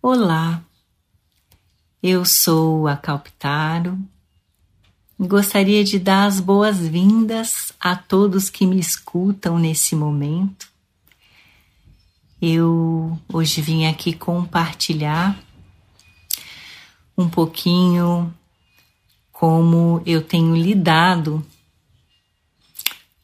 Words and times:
Olá, 0.00 0.62
eu 2.00 2.24
sou 2.24 2.86
a 2.86 2.96
Calpitaro. 2.96 3.98
Gostaria 5.18 5.82
de 5.82 5.98
dar 5.98 6.26
as 6.26 6.38
boas-vindas 6.38 7.72
a 7.80 7.96
todos 7.96 8.48
que 8.48 8.64
me 8.64 8.78
escutam 8.78 9.58
nesse 9.58 9.96
momento. 9.96 10.68
Eu 12.40 13.18
hoje 13.28 13.60
vim 13.60 13.86
aqui 13.86 14.12
compartilhar 14.12 15.36
um 17.16 17.28
pouquinho 17.28 18.32
como 19.32 20.00
eu 20.06 20.22
tenho 20.22 20.54
lidado 20.54 21.44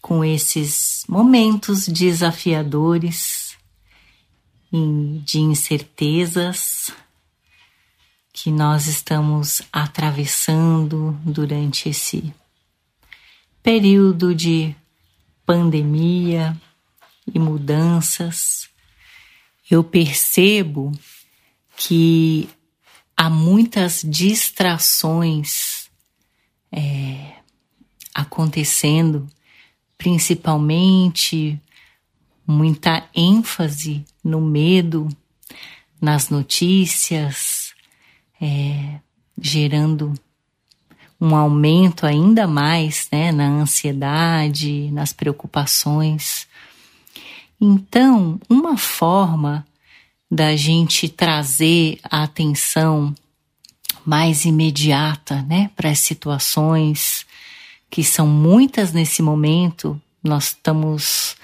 com 0.02 0.24
esses 0.24 1.04
momentos 1.08 1.86
desafiadores 1.86 3.43
de 5.24 5.38
incertezas 5.38 6.90
que 8.32 8.50
nós 8.50 8.88
estamos 8.88 9.62
atravessando 9.72 11.16
durante 11.24 11.88
esse 11.88 12.34
período 13.62 14.34
de 14.34 14.74
pandemia 15.46 16.60
e 17.32 17.38
mudanças. 17.38 18.68
Eu 19.70 19.84
percebo 19.84 20.90
que 21.76 22.48
há 23.16 23.30
muitas 23.30 24.02
distrações 24.04 25.88
é, 26.72 27.34
acontecendo, 28.12 29.28
principalmente 29.96 31.60
muita 32.46 33.08
ênfase 33.14 34.04
no 34.22 34.40
medo, 34.40 35.08
nas 36.00 36.28
notícias, 36.28 37.72
é, 38.40 39.00
gerando 39.40 40.12
um 41.20 41.34
aumento 41.34 42.06
ainda 42.06 42.46
mais 42.46 43.08
né, 43.10 43.32
na 43.32 43.46
ansiedade, 43.46 44.90
nas 44.92 45.12
preocupações. 45.12 46.46
Então, 47.60 48.38
uma 48.48 48.76
forma 48.76 49.66
da 50.30 50.54
gente 50.56 51.08
trazer 51.08 51.98
a 52.04 52.24
atenção 52.24 53.14
mais 54.04 54.44
imediata 54.44 55.42
né, 55.42 55.70
para 55.74 55.90
as 55.90 56.00
situações 56.00 57.24
que 57.88 58.02
são 58.02 58.26
muitas 58.26 58.92
nesse 58.92 59.22
momento, 59.22 60.00
nós 60.22 60.46
estamos 60.46 61.36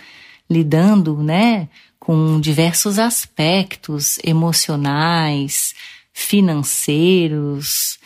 lidando 0.51 1.23
né, 1.23 1.69
com 2.01 2.41
diversos 2.41 2.99
aspectos 2.99 4.19
emocionais, 4.25 5.75
financeiros, 6.13 7.99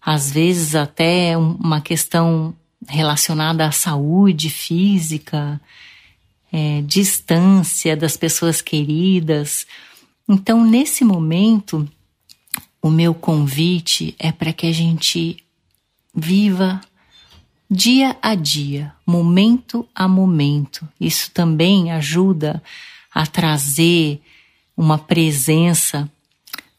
às 0.00 0.30
vezes 0.30 0.76
até 0.76 1.36
uma 1.36 1.80
questão 1.80 2.54
relacionada 2.86 3.66
à 3.66 3.72
saúde 3.72 4.50
física, 4.50 5.60
é, 6.52 6.82
distância 6.82 7.96
das 7.96 8.16
pessoas 8.16 8.62
queridas. 8.62 9.66
Então, 10.28 10.64
nesse 10.64 11.04
momento, 11.04 11.88
o 12.80 12.90
meu 12.90 13.14
convite 13.14 14.14
é 14.18 14.30
para 14.30 14.52
que 14.52 14.66
a 14.66 14.72
gente 14.72 15.38
viva 16.14 16.80
dia 17.70 18.16
a 18.20 18.34
dia, 18.34 18.92
momento 19.06 19.86
a 19.94 20.06
momento. 20.06 20.86
Isso 21.00 21.30
também 21.32 21.90
ajuda 21.90 22.62
a 23.12 23.26
trazer 23.26 24.20
uma 24.76 24.98
presença 24.98 26.10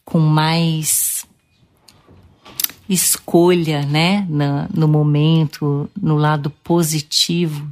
com 0.04 0.20
mais 0.20 1.26
escolha, 2.88 3.84
né, 3.84 4.26
no, 4.30 4.68
no 4.82 4.88
momento, 4.88 5.90
no 6.00 6.16
lado 6.16 6.50
positivo, 6.50 7.68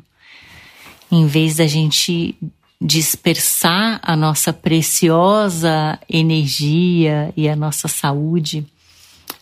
em 1.12 1.28
vez 1.28 1.58
da 1.58 1.68
gente 1.68 2.36
dispersar 2.82 4.00
a 4.02 4.16
nossa 4.16 4.52
preciosa 4.52 6.00
energia 6.10 7.32
e 7.38 7.48
a 7.48 7.56
nossa 7.56 7.88
saúde 7.88 8.66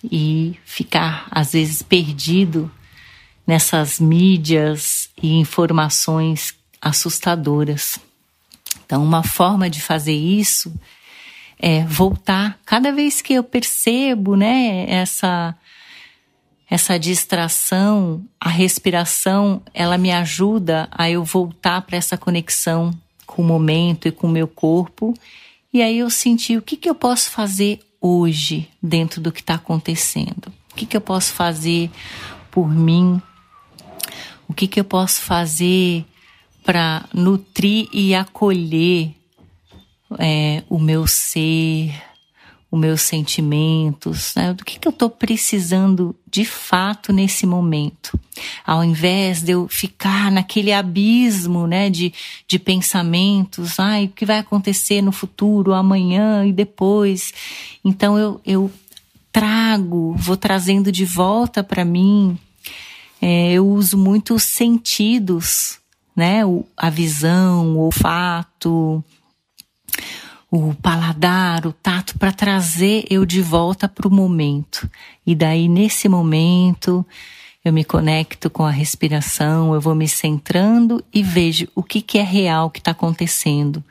e 0.04 0.56
ficar 0.66 1.28
às 1.32 1.54
vezes 1.54 1.82
perdido 1.82 2.70
nessas 3.46 4.00
mídias 4.00 5.10
e 5.22 5.34
informações 5.34 6.54
assustadoras. 6.82 8.00
Então, 8.86 9.04
uma 9.04 9.24
forma 9.24 9.70
de 9.70 9.82
fazer 9.82 10.14
isso 10.14 10.74
é, 11.60 11.84
voltar. 11.86 12.60
Cada 12.66 12.92
vez 12.92 13.22
que 13.22 13.34
eu 13.34 13.44
percebo, 13.44 14.36
né, 14.36 14.86
essa 14.90 15.56
essa 16.70 16.98
distração, 16.98 18.24
a 18.40 18.48
respiração, 18.48 19.62
ela 19.74 19.98
me 19.98 20.10
ajuda 20.10 20.88
a 20.90 21.10
eu 21.10 21.22
voltar 21.22 21.82
para 21.82 21.98
essa 21.98 22.18
conexão 22.18 22.98
com 23.26 23.42
o 23.42 23.46
momento 23.46 24.08
e 24.08 24.12
com 24.12 24.28
o 24.28 24.32
meu 24.32 24.48
corpo. 24.48 25.14
E 25.74 25.82
aí 25.82 26.00
eu 26.00 26.10
senti 26.10 26.56
o 26.56 26.62
que, 26.62 26.78
que 26.78 26.90
eu 26.90 26.96
posso 26.96 27.30
fazer 27.30 27.82
hoje 28.00 28.70
dentro 28.82 29.20
do 29.20 29.34
que 29.34 29.42
está 29.42 29.56
acontecendo. 29.56 30.48
O 30.72 30.76
que, 30.76 30.86
que 30.86 30.96
eu 30.96 31.02
posso 31.02 31.34
fazer 31.34 31.92
por 32.50 32.70
mim? 32.74 33.22
O 34.52 34.54
que, 34.54 34.68
que 34.68 34.82
eu 34.82 34.84
posso 34.84 35.22
fazer 35.22 36.04
para 36.62 37.06
nutrir 37.14 37.88
e 37.94 38.14
acolher 38.14 39.12
é, 40.20 40.62
o 40.70 40.78
meu 40.78 41.08
ser, 41.08 41.94
os 42.70 42.78
meus 42.78 43.02
sentimentos, 43.02 44.34
né? 44.36 44.54
do 44.54 44.66
que, 44.66 44.78
que 44.78 44.86
eu 44.86 44.92
estou 44.92 45.10
precisando 45.10 46.14
de 46.30 46.44
fato 46.44 47.14
nesse 47.14 47.46
momento. 47.46 48.20
Ao 48.68 48.84
invés 48.84 49.42
de 49.42 49.54
eu 49.54 49.70
ficar 49.70 50.30
naquele 50.30 50.74
abismo 50.74 51.66
né, 51.66 51.90
de, 51.90 52.14
de 52.46 52.60
pensamentos, 52.60 53.80
ai, 53.80 54.08
o 54.08 54.10
que 54.10 54.26
vai 54.26 54.40
acontecer 54.40 55.02
no 55.02 55.14
futuro, 55.14 55.74
amanhã 55.74 56.46
e 56.46 56.52
depois. 56.52 57.34
Então 57.86 58.20
eu, 58.20 58.42
eu 58.46 58.70
trago, 59.32 60.14
vou 60.18 60.36
trazendo 60.36 60.92
de 60.92 61.06
volta 61.06 61.64
para 61.64 61.86
mim. 61.86 62.38
É, 63.22 63.52
eu 63.52 63.68
uso 63.68 63.98
muito 63.98 64.34
os 64.34 64.44
sentidos, 64.44 65.80
né? 66.16 66.44
O, 66.46 66.66
a 66.76 66.90
visão, 66.90 67.76
o 67.76 67.82
olfato, 67.82 69.04
o 70.50 70.74
paladar, 70.82 71.68
o 71.68 71.72
tato, 71.72 72.18
para 72.18 72.32
trazer 72.32 73.06
eu 73.10 73.26
de 73.26 73.42
volta 73.42 73.88
para 73.88 74.08
o 74.08 74.12
momento. 74.12 74.90
E 75.26 75.36
daí, 75.36 75.70
nesse 75.70 76.10
momento, 76.10 77.06
eu 77.64 77.72
me 77.72 77.86
conecto 77.86 78.50
com 78.50 78.66
a 78.66 78.72
respiração, 78.72 79.74
eu 79.74 79.80
vou 79.80 79.94
me 79.94 80.08
centrando 80.08 81.04
e 81.14 81.22
vejo 81.22 81.68
o 81.76 81.84
que, 81.84 82.02
que 82.02 82.18
é 82.18 82.24
real 82.24 82.72
que 82.72 82.80
está 82.80 82.90
acontecendo, 82.90 83.84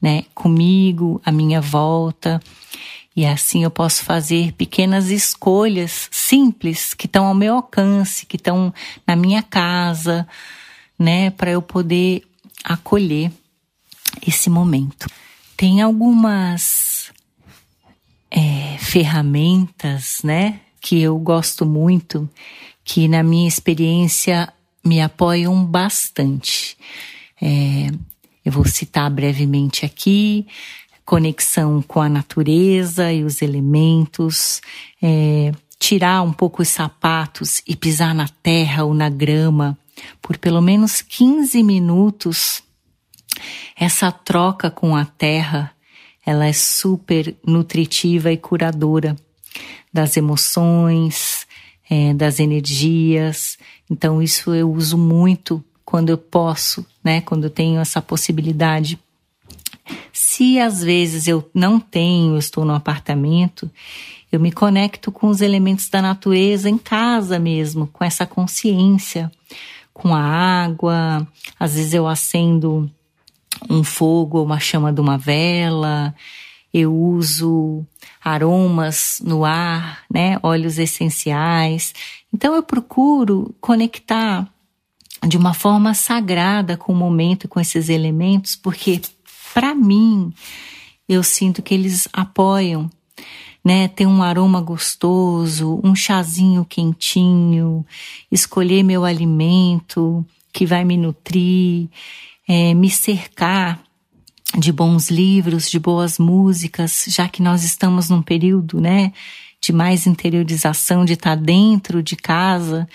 né? 0.00 0.24
Comigo, 0.34 1.20
à 1.24 1.30
minha 1.30 1.60
volta. 1.60 2.40
E 3.14 3.26
assim 3.26 3.64
eu 3.64 3.70
posso 3.70 4.04
fazer 4.04 4.52
pequenas 4.52 5.08
escolhas 5.10 6.08
simples 6.10 6.94
que 6.94 7.06
estão 7.06 7.26
ao 7.26 7.34
meu 7.34 7.56
alcance, 7.56 8.24
que 8.24 8.36
estão 8.36 8.72
na 9.06 9.16
minha 9.16 9.42
casa, 9.42 10.26
né? 10.98 11.30
Para 11.30 11.50
eu 11.50 11.60
poder 11.60 12.22
acolher 12.62 13.32
esse 14.26 14.48
momento. 14.48 15.08
Tem 15.56 15.82
algumas 15.82 17.12
é, 18.30 18.78
ferramentas, 18.78 20.20
né, 20.22 20.60
que 20.80 21.00
eu 21.00 21.18
gosto 21.18 21.66
muito, 21.66 22.28
que 22.84 23.08
na 23.08 23.22
minha 23.22 23.48
experiência 23.48 24.52
me 24.84 25.00
apoiam 25.00 25.64
bastante. 25.64 26.76
É, 27.40 27.90
eu 28.44 28.52
vou 28.52 28.66
citar 28.66 29.10
brevemente 29.10 29.84
aqui 29.84 30.46
conexão 31.10 31.82
com 31.82 32.00
a 32.00 32.08
natureza 32.08 33.12
e 33.12 33.24
os 33.24 33.42
elementos, 33.42 34.62
é, 35.02 35.50
tirar 35.76 36.22
um 36.22 36.32
pouco 36.32 36.62
os 36.62 36.68
sapatos 36.68 37.60
e 37.66 37.74
pisar 37.74 38.14
na 38.14 38.28
terra 38.28 38.84
ou 38.84 38.94
na 38.94 39.08
grama 39.08 39.76
por 40.22 40.38
pelo 40.38 40.60
menos 40.60 41.02
15 41.02 41.64
minutos 41.64 42.62
essa 43.74 44.12
troca 44.12 44.70
com 44.70 44.94
a 44.94 45.04
terra, 45.04 45.72
ela 46.24 46.46
é 46.46 46.52
super 46.52 47.34
nutritiva 47.44 48.30
e 48.30 48.36
curadora 48.36 49.16
das 49.92 50.16
emoções, 50.16 51.44
é, 51.90 52.14
das 52.14 52.38
energias. 52.38 53.58
Então 53.90 54.22
isso 54.22 54.54
eu 54.54 54.70
uso 54.70 54.96
muito 54.96 55.60
quando 55.84 56.10
eu 56.10 56.18
posso, 56.18 56.86
né? 57.02 57.20
Quando 57.20 57.44
eu 57.44 57.50
tenho 57.50 57.80
essa 57.80 58.00
possibilidade. 58.00 58.96
Se 60.12 60.58
às 60.58 60.82
vezes 60.82 61.26
eu 61.26 61.48
não 61.54 61.78
tenho, 61.78 62.34
eu 62.34 62.38
estou 62.38 62.64
no 62.64 62.74
apartamento, 62.74 63.70
eu 64.30 64.38
me 64.38 64.52
conecto 64.52 65.10
com 65.10 65.28
os 65.28 65.40
elementos 65.40 65.88
da 65.88 66.00
natureza 66.00 66.68
em 66.68 66.78
casa 66.78 67.38
mesmo, 67.38 67.88
com 67.88 68.04
essa 68.04 68.26
consciência, 68.26 69.30
com 69.92 70.14
a 70.14 70.22
água. 70.22 71.26
Às 71.58 71.74
vezes 71.74 71.94
eu 71.94 72.06
acendo 72.06 72.90
um 73.68 73.82
fogo 73.82 74.38
ou 74.38 74.44
uma 74.44 74.60
chama 74.60 74.92
de 74.92 75.00
uma 75.00 75.18
vela 75.18 76.14
eu 76.72 76.94
uso 76.94 77.84
aromas 78.22 79.20
no 79.24 79.44
ar, 79.44 80.04
né, 80.12 80.38
óleos 80.42 80.78
essenciais. 80.78 81.92
Então 82.32 82.54
eu 82.54 82.62
procuro 82.62 83.54
conectar 83.60 84.48
de 85.26 85.36
uma 85.36 85.52
forma 85.52 85.92
sagrada 85.94 86.76
com 86.76 86.92
o 86.92 86.96
momento 86.96 87.48
com 87.48 87.60
esses 87.60 87.88
elementos, 87.88 88.56
porque 88.56 89.00
para 89.52 89.74
mim 89.74 90.32
eu 91.08 91.22
sinto 91.22 91.60
que 91.62 91.74
eles 91.74 92.08
apoiam, 92.12 92.88
né? 93.64 93.88
Ter 93.88 94.06
um 94.06 94.22
aroma 94.22 94.60
gostoso, 94.60 95.80
um 95.82 95.94
chazinho 95.94 96.64
quentinho, 96.64 97.84
escolher 98.30 98.82
meu 98.82 99.04
alimento 99.04 100.24
que 100.52 100.64
vai 100.64 100.84
me 100.84 100.96
nutrir, 100.96 101.88
é, 102.48 102.74
me 102.74 102.90
cercar 102.90 103.82
de 104.58 104.72
bons 104.72 105.10
livros, 105.10 105.70
de 105.70 105.78
boas 105.78 106.18
músicas, 106.18 107.04
já 107.08 107.28
que 107.28 107.42
nós 107.42 107.62
estamos 107.62 108.08
num 108.08 108.22
período, 108.22 108.80
né, 108.80 109.12
de 109.60 109.72
mais 109.72 110.06
interiorização, 110.06 111.04
de 111.04 111.12
estar 111.12 111.36
dentro 111.36 112.02
de 112.02 112.16
casa, 112.16 112.88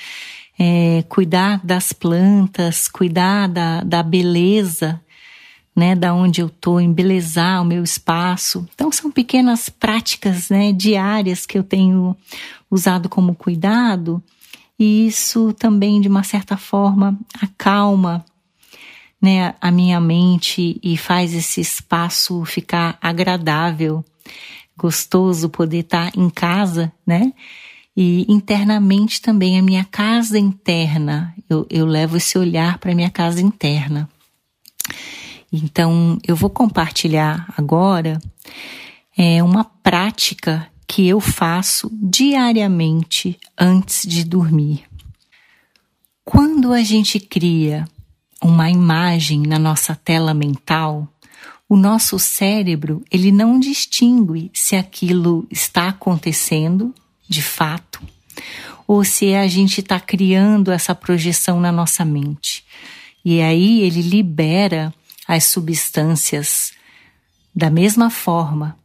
é, 0.60 1.04
cuidar 1.08 1.60
das 1.64 1.94
plantas, 1.94 2.88
cuidar 2.88 3.48
da, 3.48 3.82
da 3.82 4.04
beleza, 4.04 5.02
né, 5.76 5.94
da 5.96 6.14
onde 6.14 6.42
eu 6.42 6.50
tô, 6.50 6.80
embelezar 6.80 7.62
o 7.62 7.66
meu 7.66 7.84
espaço. 7.84 8.68
Então 8.74 8.92
são 8.92 9.12
pequenas 9.12 9.68
práticas, 9.68 10.50
né, 10.50 10.72
diárias 10.72 11.46
que 11.46 11.58
eu 11.58 11.64
tenho 11.64 12.16
usado 12.72 13.10
como 13.10 13.36
cuidado 13.36 14.24
e 14.80 15.08
isso 15.08 15.54
também 15.54 16.02
de 16.02 16.08
uma 16.08 16.24
certa 16.24 16.58
forma 16.58 17.18
acalma 17.42 18.24
né, 19.22 19.56
a 19.60 19.72
minha 19.72 20.00
mente 20.00 20.80
e 20.84 20.98
faz 20.98 21.34
esse 21.34 21.60
espaço 21.60 22.46
ficar 22.46 22.98
agradável, 23.02 24.04
gostoso 24.78 25.50
poder 25.50 25.80
estar 25.80 26.12
em 26.16 26.30
casa, 26.30 26.92
né? 27.08 27.34
E 27.98 28.26
internamente 28.32 29.22
também 29.22 29.58
a 29.58 29.64
minha 29.64 29.86
casa 29.86 30.38
interna, 30.38 31.34
eu, 31.50 31.66
eu 31.70 31.86
levo 31.86 32.18
esse 32.18 32.38
olhar 32.38 32.78
para 32.78 32.94
minha 32.94 33.10
casa 33.10 33.42
interna. 33.42 34.10
Então, 35.52 36.20
eu 36.28 36.36
vou 36.36 36.50
compartilhar 36.50 37.54
agora 37.58 38.20
é, 39.18 39.42
uma 39.42 39.64
prática 39.64 40.68
que 40.88 41.08
eu 41.08 41.20
faço 41.20 41.90
diariamente 41.94 43.38
antes 43.58 44.08
de 44.08 44.24
dormir. 44.24 44.84
Quando 46.24 46.74
a 46.74 46.82
gente 46.82 47.20
cria 47.20 47.88
uma 48.42 48.70
imagem 48.70 49.42
na 49.42 49.58
nossa 49.58 49.96
tela 49.96 50.34
mental, 50.34 51.08
o 51.68 51.76
nosso 51.76 52.20
cérebro 52.20 53.04
ele 53.12 53.32
não 53.32 53.60
distingue 53.60 54.52
se 54.54 54.76
aquilo 54.76 55.48
está 55.50 55.90
acontecendo 55.90 56.94
de 57.28 57.42
fato 57.42 58.02
ou 58.88 59.04
se 59.04 59.34
a 59.34 59.48
gente 59.48 59.82
está 59.82 60.00
criando 60.00 60.72
essa 60.72 60.94
projeção 60.94 61.60
na 61.60 61.72
nossa 61.72 62.06
mente. 62.06 62.64
E 63.24 63.42
aí 63.42 63.82
ele 63.82 64.02
libera 64.02 64.94
as 65.28 65.46
substâncias 65.46 66.74
da 67.56 67.70
mesma 67.70 68.10
forma. 68.10 68.78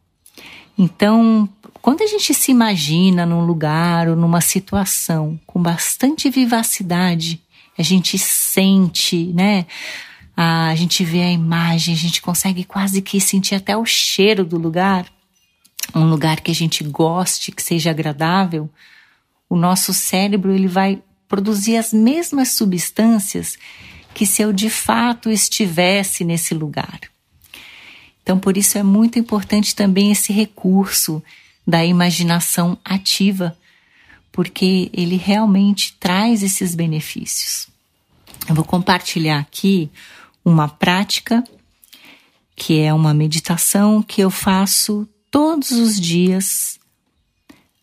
Então, 0.78 1.48
quando 1.82 2.02
a 2.02 2.06
gente 2.06 2.32
se 2.32 2.50
imagina 2.50 3.26
num 3.26 3.44
lugar 3.44 4.08
ou 4.08 4.16
numa 4.16 4.40
situação 4.40 5.38
com 5.46 5.60
bastante 5.60 6.30
vivacidade, 6.30 7.42
a 7.76 7.82
gente 7.82 8.18
sente, 8.18 9.26
né? 9.34 9.66
A 10.36 10.74
gente 10.74 11.04
vê 11.04 11.22
a 11.22 11.30
imagem, 11.30 11.92
a 11.92 11.96
gente 11.96 12.22
consegue 12.22 12.64
quase 12.64 13.02
que 13.02 13.20
sentir 13.20 13.54
até 13.54 13.76
o 13.76 13.84
cheiro 13.84 14.44
do 14.44 14.56
lugar, 14.56 15.06
um 15.94 16.08
lugar 16.08 16.40
que 16.40 16.50
a 16.50 16.54
gente 16.54 16.84
goste, 16.84 17.52
que 17.52 17.62
seja 17.62 17.90
agradável. 17.90 18.70
O 19.48 19.56
nosso 19.56 19.92
cérebro 19.92 20.52
ele 20.52 20.68
vai 20.68 21.02
produzir 21.28 21.76
as 21.76 21.92
mesmas 21.92 22.52
substâncias 22.52 23.58
que 24.14 24.26
se 24.26 24.42
eu 24.42 24.52
de 24.52 24.68
fato 24.68 25.30
estivesse 25.30 26.24
nesse 26.24 26.54
lugar. 26.54 27.00
Então, 28.22 28.38
por 28.38 28.56
isso 28.56 28.78
é 28.78 28.82
muito 28.82 29.18
importante 29.18 29.74
também 29.74 30.12
esse 30.12 30.32
recurso 30.32 31.22
da 31.66 31.84
imaginação 31.84 32.78
ativa, 32.84 33.56
porque 34.30 34.90
ele 34.92 35.16
realmente 35.16 35.96
traz 35.98 36.42
esses 36.42 36.74
benefícios. 36.74 37.68
Eu 38.48 38.54
vou 38.54 38.64
compartilhar 38.64 39.38
aqui 39.38 39.90
uma 40.44 40.68
prática 40.68 41.44
que 42.56 42.78
é 42.78 42.92
uma 42.92 43.14
meditação 43.14 44.02
que 44.02 44.20
eu 44.20 44.30
faço 44.30 45.08
todos 45.30 45.70
os 45.70 45.98
dias 45.98 46.78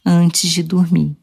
antes 0.06 0.52
de 0.52 0.62
dormir. 0.62 1.16